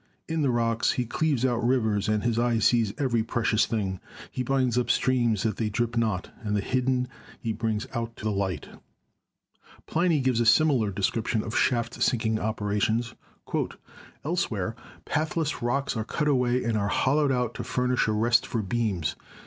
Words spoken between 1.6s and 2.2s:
rivers;